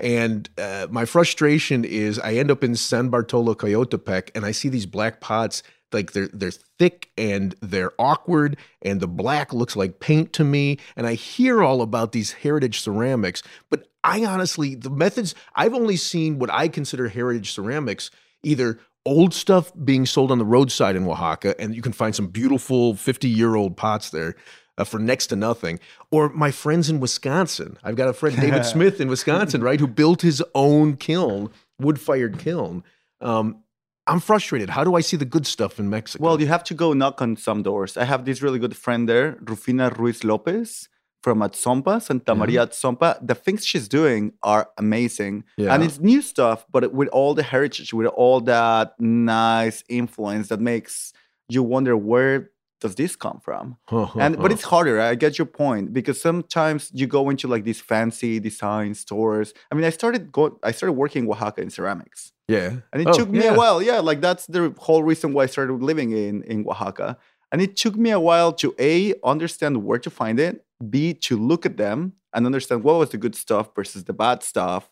And 0.00 0.48
uh, 0.58 0.86
my 0.90 1.04
frustration 1.04 1.84
is 1.84 2.18
I 2.18 2.34
end 2.34 2.50
up 2.50 2.62
in 2.62 2.74
San 2.74 3.08
Bartolo, 3.08 3.54
Coyotepec, 3.54 4.30
and 4.34 4.44
I 4.44 4.52
see 4.52 4.68
these 4.68 4.86
black 4.86 5.20
pots 5.20 5.62
like 5.92 6.12
they're 6.12 6.28
they're 6.32 6.52
thick 6.78 7.10
and 7.16 7.54
they're 7.60 7.92
awkward, 7.98 8.56
and 8.82 9.00
the 9.00 9.08
black 9.08 9.52
looks 9.52 9.74
like 9.74 10.00
paint 10.00 10.32
to 10.34 10.44
me. 10.44 10.78
And 10.96 11.06
I 11.06 11.14
hear 11.14 11.62
all 11.62 11.82
about 11.82 12.12
these 12.12 12.32
heritage 12.32 12.80
ceramics, 12.80 13.42
but 13.70 13.88
I 14.04 14.24
honestly, 14.24 14.74
the 14.74 14.90
methods 14.90 15.34
I've 15.54 15.74
only 15.74 15.96
seen 15.96 16.38
what 16.38 16.52
I 16.52 16.68
consider 16.68 17.08
heritage 17.08 17.52
ceramics 17.52 18.10
either 18.42 18.78
old 19.04 19.34
stuff 19.34 19.72
being 19.84 20.06
sold 20.06 20.30
on 20.30 20.38
the 20.38 20.44
roadside 20.44 20.94
in 20.94 21.06
Oaxaca, 21.06 21.60
and 21.60 21.74
you 21.74 21.82
can 21.82 21.92
find 21.92 22.14
some 22.14 22.28
beautiful 22.28 22.94
50 22.94 23.28
year 23.28 23.56
old 23.56 23.76
pots 23.76 24.10
there 24.10 24.36
uh, 24.78 24.84
for 24.84 24.98
next 24.98 25.26
to 25.26 25.36
nothing. 25.36 25.78
Or 26.10 26.30
my 26.30 26.50
friends 26.50 26.88
in 26.88 27.00
Wisconsin. 27.00 27.76
I've 27.84 27.96
got 27.96 28.08
a 28.08 28.14
friend, 28.14 28.36
David 28.36 28.64
Smith 28.74 29.00
in 29.00 29.08
Wisconsin, 29.08 29.62
right, 29.62 29.78
who 29.78 29.86
built 29.86 30.22
his 30.22 30.42
own 30.54 30.96
kiln, 30.96 31.50
wood 31.78 32.00
fired 32.00 32.38
kiln. 32.38 32.84
Um, 33.20 33.62
I'm 34.06 34.20
frustrated. 34.20 34.70
How 34.70 34.84
do 34.84 34.94
I 34.94 35.00
see 35.02 35.18
the 35.18 35.26
good 35.26 35.46
stuff 35.46 35.78
in 35.78 35.90
Mexico? 35.90 36.24
Well, 36.24 36.40
you 36.40 36.46
have 36.46 36.64
to 36.64 36.74
go 36.74 36.94
knock 36.94 37.20
on 37.20 37.36
some 37.36 37.62
doors. 37.62 37.96
I 37.98 38.04
have 38.04 38.24
this 38.24 38.40
really 38.40 38.58
good 38.58 38.74
friend 38.74 39.06
there, 39.06 39.32
Rufina 39.44 39.90
Ruiz 39.98 40.24
Lopez 40.24 40.88
from 41.22 41.40
Atzompa, 41.40 42.00
Santa 42.00 42.34
Maria 42.34 42.66
Atzompa. 42.66 43.18
The 43.26 43.34
things 43.34 43.66
she's 43.66 43.88
doing 43.88 44.32
are 44.42 44.70
amazing. 44.78 45.44
Yeah. 45.56 45.74
And 45.74 45.82
it's 45.82 45.98
new 45.98 46.22
stuff, 46.22 46.64
but 46.70 46.92
with 46.94 47.08
all 47.08 47.34
the 47.34 47.42
heritage, 47.42 47.92
with 47.92 48.06
all 48.06 48.40
that 48.42 48.94
nice 48.98 49.84
influence 49.88 50.48
that 50.48 50.60
makes 50.60 51.12
you 51.48 51.62
wonder 51.62 51.96
where 51.96 52.50
does 52.80 52.94
this 52.94 53.16
come 53.16 53.40
from? 53.42 53.76
Uh-huh, 53.90 54.18
and 54.20 54.36
but 54.36 54.46
uh-huh. 54.46 54.54
it's 54.54 54.62
harder. 54.62 55.00
I 55.00 55.14
get 55.14 55.38
your 55.38 55.46
point 55.46 55.92
because 55.92 56.20
sometimes 56.20 56.90
you 56.94 57.06
go 57.06 57.28
into 57.30 57.48
like 57.48 57.64
these 57.64 57.80
fancy 57.80 58.38
design 58.40 58.94
stores. 58.94 59.52
I 59.70 59.74
mean, 59.74 59.84
I 59.84 59.90
started 59.90 60.30
go. 60.32 60.58
I 60.62 60.70
started 60.72 60.92
working 60.92 61.24
in 61.24 61.30
Oaxaca 61.30 61.60
in 61.62 61.70
ceramics. 61.70 62.32
yeah. 62.48 62.70
And 62.92 63.02
it 63.02 63.08
Oh, 63.08 63.12
took 63.18 63.28
me 63.30 63.44
yeah. 63.44 63.54
a 63.54 63.56
while. 63.56 63.82
Yeah, 63.82 63.98
like 64.00 64.20
that's 64.20 64.46
the 64.46 64.74
whole 64.78 65.02
reason 65.02 65.32
why 65.34 65.42
I 65.44 65.46
started 65.46 65.74
living 65.82 66.12
in, 66.12 66.42
in 66.44 66.64
Oaxaca. 66.68 67.18
And 67.50 67.62
it 67.62 67.76
took 67.76 67.96
me 67.96 68.10
a 68.10 68.20
while 68.20 68.52
to 68.62 68.74
A, 68.78 69.14
understand 69.24 69.82
where 69.84 69.98
to 69.98 70.10
find 70.10 70.38
it, 70.38 70.64
B, 70.90 71.14
to 71.26 71.36
look 71.36 71.64
at 71.66 71.76
them 71.78 72.12
and 72.34 72.44
understand 72.46 72.84
what 72.84 72.96
was 72.98 73.10
the 73.10 73.16
good 73.18 73.34
stuff 73.34 73.74
versus 73.74 74.04
the 74.04 74.12
bad 74.12 74.42
stuff, 74.42 74.90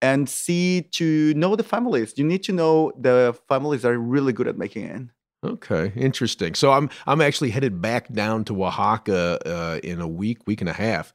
and 0.00 0.28
C, 0.28 0.82
to 0.92 1.34
know 1.34 1.56
the 1.56 1.64
families. 1.64 2.14
You 2.16 2.24
need 2.24 2.42
to 2.44 2.52
know 2.52 2.92
the 2.98 3.36
families 3.48 3.82
that 3.82 3.90
are 3.90 3.98
really 3.98 4.32
good 4.32 4.46
at 4.46 4.56
making 4.56 4.84
it. 4.84 5.02
Okay, 5.46 5.92
interesting. 5.96 6.54
So 6.54 6.72
I'm 6.72 6.90
I'm 7.06 7.20
actually 7.20 7.50
headed 7.50 7.80
back 7.80 8.12
down 8.12 8.44
to 8.44 8.64
Oaxaca 8.64 9.38
uh, 9.46 9.80
in 9.82 10.00
a 10.00 10.08
week, 10.08 10.46
week 10.46 10.60
and 10.60 10.70
a 10.70 10.74
half. 10.74 11.12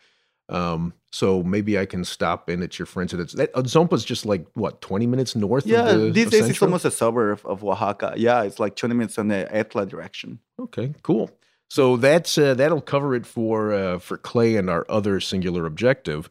Um, 0.49 0.93
so 1.11 1.43
maybe 1.43 1.79
I 1.79 1.85
can 1.85 2.03
stop 2.03 2.49
in 2.49 2.61
at 2.61 2.77
your 2.77 2.85
friends. 2.85 3.13
It's 3.13 3.35
Atzompa's 3.35 4.03
just 4.03 4.25
like 4.25 4.45
what, 4.53 4.81
20 4.81 5.07
minutes 5.07 5.35
north 5.35 5.65
Yeah, 5.65 5.89
of 5.89 6.01
the 6.01 6.11
these 6.11 6.29
days 6.29 6.49
it's 6.49 6.61
almost 6.61 6.85
a 6.85 6.91
suburb 6.91 7.41
of 7.45 7.63
Oaxaca. 7.63 8.13
Yeah, 8.17 8.43
it's 8.43 8.59
like 8.59 8.75
20 8.75 8.95
minutes 8.95 9.17
on 9.17 9.29
the 9.29 9.47
Etla 9.49 9.85
direction. 9.85 10.39
Okay, 10.59 10.93
cool. 11.03 11.31
So 11.69 11.95
that's 11.95 12.37
uh, 12.37 12.53
that'll 12.53 12.81
cover 12.81 13.15
it 13.15 13.25
for 13.25 13.73
uh, 13.73 13.99
for 13.99 14.17
Clay 14.17 14.57
and 14.57 14.69
our 14.69 14.85
other 14.89 15.21
singular 15.21 15.65
objective. 15.65 16.29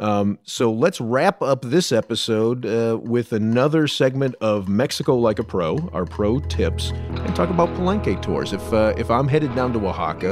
Um, 0.00 0.38
so 0.44 0.72
let's 0.72 0.98
wrap 0.98 1.42
up 1.42 1.60
this 1.60 1.92
episode 1.92 2.64
uh, 2.64 2.98
with 3.02 3.34
another 3.34 3.86
segment 3.86 4.34
of 4.40 4.66
Mexico 4.66 5.14
like 5.14 5.38
a 5.38 5.44
pro, 5.44 5.76
our 5.92 6.06
pro 6.06 6.40
tips, 6.40 6.90
and 6.90 7.36
talk 7.36 7.50
about 7.50 7.68
Palenque 7.74 8.20
tours. 8.22 8.54
If 8.54 8.72
uh, 8.72 8.94
if 8.96 9.10
I'm 9.10 9.28
headed 9.28 9.54
down 9.54 9.74
to 9.74 9.86
Oaxaca 9.86 10.30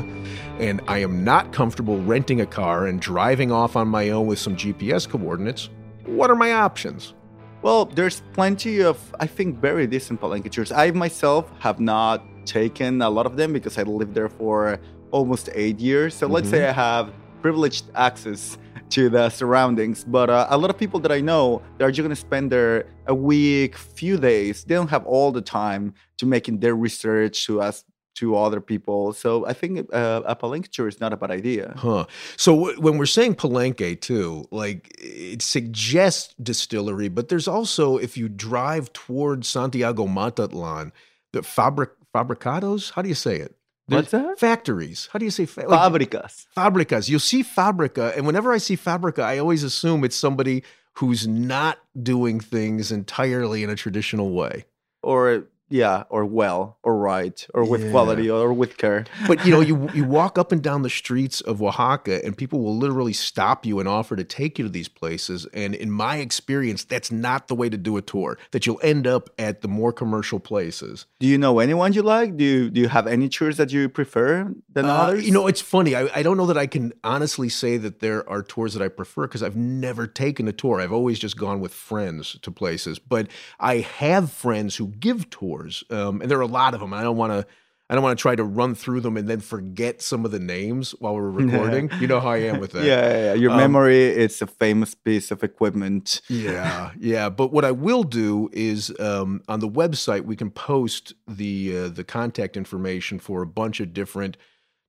and 0.58 0.80
I 0.88 0.98
am 0.98 1.22
not 1.22 1.52
comfortable 1.52 2.00
renting 2.00 2.40
a 2.40 2.46
car 2.46 2.87
and 2.87 2.98
driving 2.98 3.52
off 3.52 3.76
on 3.76 3.88
my 3.88 4.08
own 4.08 4.26
with 4.26 4.38
some 4.38 4.56
GPS 4.56 5.06
coordinates, 5.06 5.68
what 6.06 6.30
are 6.30 6.37
my 6.37 6.54
options? 6.54 7.12
Well, 7.60 7.84
there's 7.84 8.22
plenty 8.32 8.80
of, 8.80 9.14
I 9.20 9.26
think, 9.26 9.58
very 9.60 9.87
decent 9.87 10.18
palenque 10.18 10.50
tours. 10.50 10.72
I 10.72 10.92
myself 10.92 11.50
have 11.58 11.78
not 11.78 12.25
taken 12.46 13.02
a 13.02 13.10
lot 13.10 13.26
of 13.26 13.37
them 13.37 13.52
because 13.52 13.76
I 13.76 13.82
lived 13.82 14.14
there 14.14 14.30
for 14.30 14.80
almost 15.10 15.50
eight 15.52 15.78
years. 15.78 16.14
So 16.14 16.26
let's 16.26 16.48
say 16.48 16.66
I 16.66 16.72
have 16.72 17.12
privileged 17.42 17.84
access 17.94 18.56
to 18.90 19.09
the 19.09 19.30
surroundings. 19.30 20.04
But 20.04 20.30
uh, 20.30 20.47
a 20.50 20.59
lot 20.59 20.71
of 20.71 20.78
people 20.78 21.00
that 21.00 21.12
I 21.12 21.21
know, 21.21 21.62
they're 21.76 21.90
just 21.90 22.04
going 22.04 22.11
to 22.11 22.16
spend 22.16 22.52
their 22.52 22.87
a 23.07 23.14
week, 23.14 23.76
few 23.76 24.16
days. 24.18 24.64
They 24.64 24.75
don't 24.75 24.90
have 24.90 25.07
all 25.07 25.33
the 25.33 25.42
time 25.42 25.95
to 26.18 26.26
making 26.26 26.61
their 26.61 26.75
research 26.75 27.47
to 27.47 27.62
ask 27.62 27.85
to 28.16 28.37
other 28.37 28.61
people. 28.61 29.12
So 29.12 29.47
I 29.47 29.52
think 29.52 29.88
uh, 29.95 30.23
a 30.25 30.35
palenque 30.35 30.68
tour 30.68 30.88
is 30.88 31.00
not 31.00 31.12
a 31.12 31.16
bad 31.16 31.30
idea. 31.30 31.75
Huh. 31.76 32.07
So 32.37 32.57
w- 32.57 32.80
when 32.80 32.99
we're 32.99 33.07
saying 33.07 33.37
Palenque 33.37 34.00
too, 34.00 34.45
like 34.50 34.92
it 34.99 35.40
suggests 35.40 36.35
distillery, 36.42 37.09
but 37.09 37.28
there's 37.28 37.47
also 37.47 37.97
if 37.97 38.16
you 38.16 38.28
drive 38.28 38.92
towards 38.92 39.47
Santiago 39.47 40.07
Matatlan, 40.07 40.90
the 41.33 41.45
fabric 41.45 41.90
fabricados. 42.12 42.90
How 42.92 43.02
do 43.02 43.09
you 43.09 43.14
say 43.14 43.37
it? 43.37 43.54
What's 43.97 44.11
that? 44.11 44.38
Factories. 44.38 45.09
How 45.12 45.18
do 45.18 45.25
you 45.25 45.30
say 45.30 45.47
fa- 45.47 45.64
like, 45.66 45.92
Fabricas. 45.92 46.47
fabricas? 46.57 47.09
You'll 47.09 47.21
see 47.21 47.42
fabrica, 47.42 48.12
and 48.16 48.26
whenever 48.26 48.52
I 48.52 48.59
see 48.59 48.76
fabrica, 48.76 49.23
I 49.23 49.38
always 49.38 49.62
assume 49.62 50.04
it's 50.04 50.16
somebody 50.16 50.62
who's 50.95 51.26
not 51.26 51.78
doing 52.00 52.40
things 52.40 52.90
entirely 52.92 53.62
in 53.62 53.71
a 53.71 53.76
traditional 53.76 54.33
way. 54.33 54.64
Or 55.02 55.45
yeah, 55.68 56.04
or 56.08 56.25
well, 56.25 56.78
or 56.82 56.96
right, 56.96 57.46
or 57.54 57.64
with 57.64 57.82
Yeah. 57.84 57.90
quality, 57.90 58.30
or 58.30 58.52
with 58.52 58.76
care. 58.78 59.04
But 59.26 59.44
you 59.44 59.50
know, 59.52 59.60
you 59.60 59.88
you 59.94 60.04
walk 60.04 60.38
up 60.38 60.52
and 60.52 60.62
down 60.62 60.82
the 60.82 60.90
streets 60.90 61.40
of 61.42 61.62
Oaxaca, 61.62 62.25
and 62.25 62.37
people 62.37 62.60
will 62.62 62.76
literally 62.76 63.12
stop 63.12 63.66
you 63.66 63.78
and 63.80 63.88
offer 63.88 64.16
to 64.16 64.25
take 64.25 64.58
you 64.58 64.64
to 64.64 64.70
these 64.70 64.88
places. 64.88 65.46
And 65.52 65.75
in 65.75 65.90
my 65.90 66.16
experience, 66.18 66.84
that's 66.84 67.10
not 67.12 67.48
the 67.48 67.54
way 67.54 67.68
to 67.68 67.76
do 67.76 67.96
a 67.96 68.02
tour. 68.02 68.38
That 68.52 68.66
you'll 68.66 68.80
end 68.82 69.06
up 69.06 69.30
at 69.38 69.60
the 69.60 69.68
more 69.68 69.92
commercial 69.92 70.40
places. 70.40 71.06
Do 71.20 71.26
you 71.26 71.38
know 71.38 71.58
anyone 71.58 71.92
you 71.92 72.02
like? 72.02 72.37
Do 72.37 72.44
you 72.44 72.70
do 72.70 72.80
you 72.80 72.88
have 72.88 73.06
any 73.06 73.28
tours 73.28 73.56
that 73.58 73.72
you 73.72 73.88
prefer 73.88 74.54
than 74.72 74.87
Uh, 74.87 74.94
others? 74.94 75.26
you 75.26 75.32
know, 75.32 75.46
it's 75.46 75.60
funny. 75.60 75.94
I, 75.94 76.08
I 76.14 76.22
don't 76.22 76.37
know 76.37 76.46
that 76.46 76.58
I 76.58 76.66
can 76.66 76.92
honestly 77.04 77.48
say 77.48 77.76
that 77.78 78.00
there 78.00 78.28
are 78.28 78.42
tours 78.42 78.75
that 78.75 78.82
I 78.82 78.88
prefer 78.88 79.26
because 79.26 79.42
I've 79.42 79.56
never 79.56 80.06
taken 80.06 80.48
a 80.48 80.52
tour. 80.52 80.80
I've 80.80 80.92
always 80.92 81.18
just 81.18 81.37
gone 81.37 81.60
with 81.60 81.75
friends 81.75 82.37
to 82.42 82.50
places. 82.50 82.98
But 82.98 83.28
I 83.60 83.78
have 83.98 84.30
friends 84.32 84.76
who 84.76 84.88
give 84.88 85.28
tours, 85.30 85.57
um, 85.90 86.20
and 86.22 86.30
there 86.30 86.38
are 86.38 86.42
a 86.42 86.46
lot 86.46 86.74
of 86.74 86.80
them. 86.80 86.92
I 86.94 87.02
don't 87.02 87.16
want 87.16 87.32
to. 87.32 87.46
I 87.90 87.94
don't 87.94 88.04
want 88.04 88.18
to 88.18 88.20
try 88.20 88.36
to 88.36 88.44
run 88.44 88.74
through 88.74 89.00
them 89.00 89.16
and 89.16 89.26
then 89.26 89.40
forget 89.40 90.02
some 90.02 90.26
of 90.26 90.30
the 90.30 90.38
names 90.38 90.90
while 90.98 91.14
we're 91.14 91.30
recording. 91.44 91.90
you 92.00 92.06
know 92.06 92.20
how 92.20 92.28
I 92.32 92.36
am 92.50 92.60
with 92.60 92.72
that. 92.76 92.84
yeah, 92.84 93.00
yeah, 93.08 93.24
yeah. 93.24 93.32
Your 93.32 93.50
Um, 93.52 93.56
memory 93.56 94.04
it's 94.04 94.42
a 94.42 94.46
famous 94.46 94.94
piece 94.94 95.30
of 95.30 95.42
equipment. 95.42 96.20
Yeah, 96.28 96.90
yeah. 96.98 97.30
But 97.30 97.50
what 97.50 97.64
I 97.64 97.70
will 97.70 98.02
do 98.02 98.50
is 98.52 98.92
um, 99.00 99.40
on 99.48 99.60
the 99.60 99.68
website 99.70 100.24
we 100.26 100.36
can 100.36 100.50
post 100.50 101.14
the 101.26 101.76
uh, 101.78 101.88
the 101.88 102.04
contact 102.04 102.58
information 102.58 103.18
for 103.18 103.40
a 103.40 103.46
bunch 103.46 103.80
of 103.80 103.94
different 103.94 104.36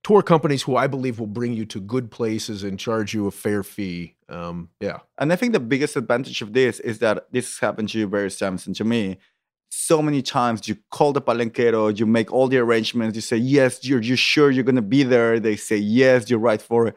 tour 0.04 0.22
companies 0.22 0.64
who 0.64 0.76
I 0.76 0.88
believe 0.88 1.20
will 1.20 1.28
bring 1.28 1.54
you 1.54 1.64
to 1.68 1.80
good 1.80 2.12
places 2.12 2.64
and 2.64 2.78
charge 2.78 3.14
you 3.14 3.28
a 3.28 3.32
fair 3.32 3.64
fee. 3.64 4.16
Um, 4.28 4.70
yeah, 4.82 5.00
And 5.18 5.32
I 5.32 5.38
think 5.38 5.54
the 5.54 5.60
biggest 5.62 5.96
advantage 5.96 6.42
of 6.42 6.52
this 6.52 6.80
is 6.82 7.00
that 7.00 7.28
this 7.32 7.46
has 7.48 7.60
happened 7.60 7.90
to 7.90 8.00
you 8.00 8.08
various 8.08 8.38
times 8.38 8.68
and 8.68 8.76
to 8.76 8.84
me. 8.84 9.20
So 9.70 10.02
many 10.02 10.22
times 10.22 10.68
you 10.68 10.78
call 10.90 11.14
the 11.14 11.22
palenquero, 11.22 11.98
you 11.98 12.06
make 12.06 12.34
all 12.34 12.48
the 12.48 12.58
arrangements, 12.58 13.16
you 13.16 13.22
say, 13.22 13.38
Yes, 13.38 13.86
you're 13.86 14.02
you 14.02 14.16
sure 14.16 14.50
you're 14.52 14.64
gonna 14.64 14.82
be 14.82 15.04
there? 15.04 15.40
They 15.40 15.56
say 15.56 15.78
yes, 15.78 16.30
you 16.30 16.38
ride 16.38 16.62
for 16.62 16.94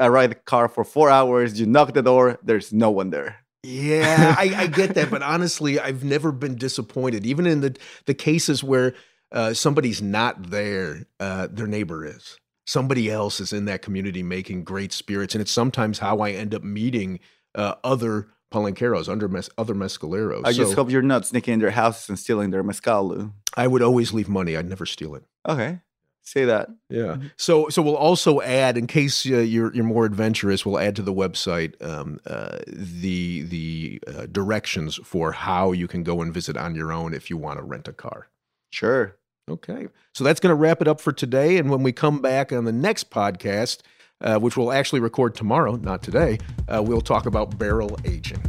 I 0.00 0.08
ride 0.08 0.30
the 0.30 0.34
car 0.34 0.68
for 0.68 0.84
four 0.84 1.08
hours, 1.10 1.58
you 1.60 1.66
knock 1.66 1.94
the 1.94 2.02
door, 2.02 2.38
there's 2.42 2.72
no 2.72 2.90
one 2.90 3.10
there. 3.10 3.36
yeah. 3.62 4.34
I, 4.36 4.52
I 4.56 4.66
get 4.66 4.94
that, 4.94 5.10
but 5.14 5.22
honestly, 5.22 5.78
I've 5.78 6.04
never 6.04 6.32
been 6.32 6.56
disappointed. 6.56 7.24
Even 7.26 7.46
in 7.46 7.60
the 7.60 7.76
the 8.06 8.14
cases 8.14 8.64
where 8.64 8.94
uh, 9.32 9.54
somebody's 9.54 10.02
not 10.02 10.50
there, 10.50 11.06
uh, 11.20 11.48
their 11.50 11.66
neighbor 11.66 12.04
is. 12.04 12.38
Somebody 12.66 13.10
else 13.10 13.40
is 13.40 13.52
in 13.52 13.64
that 13.66 13.82
community 13.82 14.22
making 14.22 14.64
great 14.64 14.92
spirits, 14.92 15.34
and 15.34 15.40
it's 15.40 15.52
sometimes 15.52 15.98
how 16.00 16.18
I 16.20 16.32
end 16.32 16.54
up 16.54 16.62
meeting 16.62 17.20
uh, 17.54 17.74
other 17.82 18.28
palenqueros, 18.52 19.08
under 19.08 19.28
mes- 19.28 19.50
other 19.58 19.74
mezcaleros. 19.74 20.42
I 20.44 20.52
just 20.52 20.74
hope 20.74 20.90
you're 20.90 21.02
not 21.02 21.26
sneaking 21.26 21.54
in 21.54 21.60
their 21.60 21.70
houses 21.70 22.08
and 22.08 22.18
stealing 22.18 22.50
their 22.50 22.62
mezcal. 22.62 23.32
I 23.56 23.66
would 23.66 23.82
always 23.82 24.12
leave 24.12 24.28
money. 24.28 24.56
I'd 24.56 24.68
never 24.68 24.86
steal 24.86 25.14
it. 25.14 25.24
Okay. 25.46 25.80
Say 26.22 26.44
that. 26.44 26.68
Yeah. 26.90 27.16
So 27.36 27.70
so 27.70 27.80
we'll 27.80 27.96
also 27.96 28.42
add, 28.42 28.76
in 28.76 28.86
case 28.86 29.24
uh, 29.24 29.38
you're 29.38 29.74
you're 29.74 29.84
more 29.84 30.04
adventurous, 30.04 30.66
we'll 30.66 30.78
add 30.78 30.94
to 30.96 31.02
the 31.02 31.14
website 31.14 31.82
um, 31.82 32.20
uh, 32.26 32.58
the 32.66 33.42
the 33.42 34.00
uh, 34.06 34.26
directions 34.26 34.96
for 35.04 35.32
how 35.32 35.72
you 35.72 35.88
can 35.88 36.02
go 36.02 36.20
and 36.20 36.34
visit 36.34 36.56
on 36.56 36.74
your 36.74 36.92
own 36.92 37.14
if 37.14 37.30
you 37.30 37.38
want 37.38 37.58
to 37.58 37.64
rent 37.64 37.88
a 37.88 37.94
car. 37.94 38.28
Sure. 38.70 39.16
Okay. 39.48 39.88
So 40.12 40.22
that's 40.22 40.40
going 40.40 40.50
to 40.50 40.54
wrap 40.54 40.82
it 40.82 40.88
up 40.88 41.00
for 41.00 41.12
today. 41.12 41.56
And 41.56 41.70
when 41.70 41.82
we 41.82 41.92
come 41.92 42.20
back 42.20 42.52
on 42.52 42.64
the 42.64 42.72
next 42.72 43.10
podcast, 43.10 43.80
uh, 44.20 44.38
which 44.38 44.56
we'll 44.56 44.72
actually 44.72 45.00
record 45.00 45.34
tomorrow, 45.34 45.76
not 45.76 46.02
today, 46.02 46.38
uh, 46.68 46.82
we'll 46.82 47.00
talk 47.00 47.26
about 47.26 47.58
barrel 47.58 47.98
aging. 48.04 48.42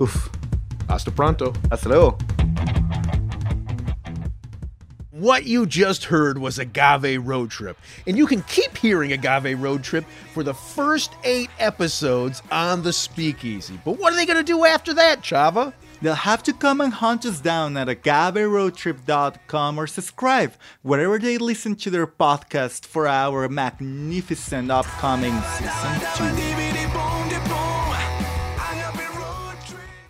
Oof. 0.00 0.30
Hasta 0.88 1.10
pronto. 1.10 1.52
Hasta 1.70 1.88
luego. 1.88 2.18
What 5.10 5.44
you 5.44 5.64
just 5.64 6.04
heard 6.04 6.38
was 6.38 6.58
Agave 6.58 7.24
Road 7.24 7.50
Trip, 7.50 7.78
and 8.06 8.18
you 8.18 8.26
can 8.26 8.42
keep 8.42 8.76
hearing 8.76 9.12
Agave 9.12 9.58
Road 9.62 9.84
Trip 9.84 10.04
for 10.34 10.42
the 10.42 10.52
first 10.52 11.12
eight 11.22 11.50
episodes 11.60 12.42
on 12.50 12.82
the 12.82 12.92
Speakeasy. 12.92 13.78
But 13.84 13.98
what 13.98 14.12
are 14.12 14.16
they 14.16 14.26
going 14.26 14.38
to 14.38 14.42
do 14.42 14.64
after 14.64 14.92
that, 14.94 15.22
Chava? 15.22 15.72
They'll 16.02 16.14
have 16.14 16.42
to 16.44 16.52
come 16.52 16.80
and 16.80 16.92
hunt 16.92 17.24
us 17.24 17.40
down 17.40 17.76
at 17.76 17.88
agaveroadtrip.com 17.88 19.78
or 19.78 19.86
subscribe 19.86 20.52
wherever 20.82 21.18
they 21.18 21.38
listen 21.38 21.74
to 21.76 21.90
their 21.90 22.06
podcast 22.06 22.84
for 22.86 23.08
our 23.08 23.48
magnificent 23.48 24.70
upcoming 24.70 25.34
season 25.56 26.00
2. 26.16 26.54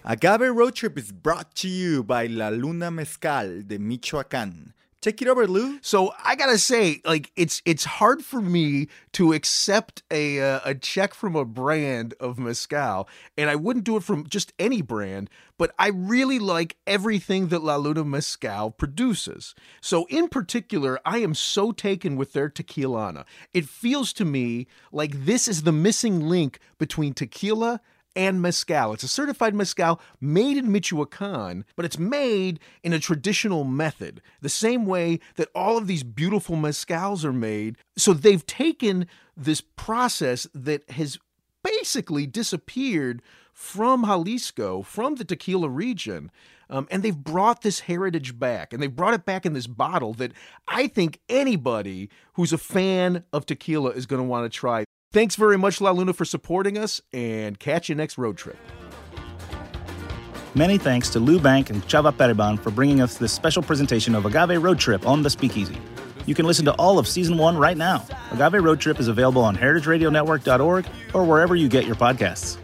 Agave 0.06 0.54
Road 0.54 0.74
Trip 0.74 0.98
is 0.98 1.10
brought 1.12 1.54
to 1.54 1.68
you 1.68 2.04
by 2.04 2.26
La 2.26 2.48
Luna 2.50 2.90
Mezcal 2.90 3.62
de 3.62 3.78
Michoacán. 3.78 4.73
Take 5.04 5.20
it 5.20 5.28
over, 5.28 5.46
Lou. 5.46 5.78
So 5.82 6.14
I 6.24 6.34
gotta 6.34 6.56
say, 6.56 7.02
like 7.04 7.30
it's 7.36 7.60
it's 7.66 7.84
hard 7.84 8.24
for 8.24 8.40
me 8.40 8.88
to 9.12 9.34
accept 9.34 10.02
a 10.10 10.40
uh, 10.40 10.60
a 10.64 10.74
check 10.74 11.12
from 11.12 11.36
a 11.36 11.44
brand 11.44 12.14
of 12.20 12.38
mezcal, 12.38 13.06
and 13.36 13.50
I 13.50 13.54
wouldn't 13.54 13.84
do 13.84 13.98
it 13.98 14.02
from 14.02 14.26
just 14.26 14.54
any 14.58 14.80
brand. 14.80 15.28
But 15.58 15.74
I 15.78 15.88
really 15.88 16.38
like 16.38 16.78
everything 16.86 17.48
that 17.48 17.62
La 17.62 17.76
Luna 17.76 18.02
Mezcal 18.02 18.70
produces. 18.70 19.54
So 19.82 20.06
in 20.06 20.28
particular, 20.28 20.98
I 21.04 21.18
am 21.18 21.34
so 21.34 21.70
taken 21.70 22.16
with 22.16 22.32
their 22.32 22.48
tequilana. 22.48 23.26
It 23.52 23.68
feels 23.68 24.10
to 24.14 24.24
me 24.24 24.66
like 24.90 25.26
this 25.26 25.48
is 25.48 25.64
the 25.64 25.72
missing 25.72 26.30
link 26.30 26.60
between 26.78 27.12
tequila 27.12 27.82
and 28.16 28.40
mezcal. 28.40 28.92
It's 28.92 29.02
a 29.02 29.08
certified 29.08 29.54
mezcal 29.54 30.00
made 30.20 30.56
in 30.56 30.70
Michoacan, 30.70 31.64
but 31.76 31.84
it's 31.84 31.98
made 31.98 32.60
in 32.82 32.92
a 32.92 32.98
traditional 32.98 33.64
method, 33.64 34.20
the 34.40 34.48
same 34.48 34.86
way 34.86 35.20
that 35.36 35.48
all 35.54 35.76
of 35.76 35.86
these 35.86 36.02
beautiful 36.02 36.56
mezcals 36.56 37.24
are 37.24 37.32
made. 37.32 37.76
So 37.96 38.12
they've 38.12 38.44
taken 38.46 39.06
this 39.36 39.60
process 39.60 40.46
that 40.54 40.88
has 40.90 41.18
basically 41.62 42.26
disappeared 42.26 43.22
from 43.52 44.04
Jalisco, 44.04 44.82
from 44.82 45.14
the 45.14 45.24
tequila 45.24 45.68
region. 45.68 46.30
Um, 46.70 46.88
and 46.90 47.02
they've 47.02 47.16
brought 47.16 47.62
this 47.62 47.80
heritage 47.80 48.38
back, 48.38 48.72
and 48.72 48.82
they've 48.82 48.94
brought 48.94 49.14
it 49.14 49.24
back 49.24 49.44
in 49.44 49.52
this 49.52 49.66
bottle 49.66 50.14
that 50.14 50.32
I 50.66 50.86
think 50.86 51.20
anybody 51.28 52.08
who's 52.34 52.52
a 52.52 52.58
fan 52.58 53.24
of 53.32 53.46
tequila 53.46 53.90
is 53.90 54.06
going 54.06 54.20
to 54.20 54.28
want 54.28 54.50
to 54.50 54.58
try. 54.58 54.84
Thanks 55.14 55.36
very 55.36 55.56
much, 55.56 55.80
La 55.80 55.92
Luna, 55.92 56.12
for 56.12 56.24
supporting 56.24 56.76
us, 56.76 57.00
and 57.12 57.56
catch 57.60 57.88
you 57.88 57.94
next 57.94 58.18
road 58.18 58.36
trip. 58.36 58.56
Many 60.56 60.76
thanks 60.76 61.08
to 61.10 61.20
Lou 61.20 61.38
Bank 61.38 61.70
and 61.70 61.86
Chava 61.86 62.12
Periban 62.12 62.58
for 62.58 62.72
bringing 62.72 63.00
us 63.00 63.16
this 63.16 63.32
special 63.32 63.62
presentation 63.62 64.16
of 64.16 64.26
Agave 64.26 64.60
Road 64.60 64.80
Trip 64.80 65.06
on 65.06 65.22
the 65.22 65.30
Speakeasy. 65.30 65.78
You 66.26 66.34
can 66.34 66.46
listen 66.46 66.64
to 66.64 66.72
all 66.72 66.98
of 66.98 67.06
season 67.06 67.38
one 67.38 67.56
right 67.56 67.76
now. 67.76 68.04
Agave 68.32 68.64
Road 68.64 68.80
Trip 68.80 68.98
is 68.98 69.06
available 69.06 69.44
on 69.44 69.56
heritageradionetwork.org 69.56 70.84
or 71.14 71.24
wherever 71.24 71.54
you 71.54 71.68
get 71.68 71.86
your 71.86 71.94
podcasts. 71.94 72.56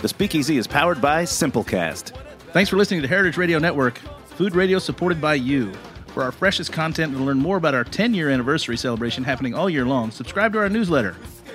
The 0.00 0.08
Speakeasy 0.08 0.58
is 0.58 0.66
powered 0.66 1.00
by 1.00 1.22
Simplecast. 1.22 2.14
Thanks 2.52 2.68
for 2.68 2.76
listening 2.76 3.00
to 3.00 3.08
Heritage 3.08 3.38
Radio 3.38 3.58
Network, 3.58 3.96
food 4.36 4.54
radio 4.54 4.78
supported 4.78 5.18
by 5.18 5.32
you. 5.36 5.72
For 6.08 6.22
our 6.22 6.32
freshest 6.32 6.72
content 6.72 7.12
and 7.12 7.20
to 7.20 7.24
learn 7.24 7.38
more 7.38 7.56
about 7.56 7.74
our 7.74 7.84
10 7.84 8.12
year 8.12 8.28
anniversary 8.28 8.76
celebration 8.76 9.24
happening 9.24 9.54
all 9.54 9.70
year 9.70 9.86
long, 9.86 10.10
subscribe 10.10 10.52
to 10.52 10.58
our 10.58 10.68
newsletter. 10.68 11.16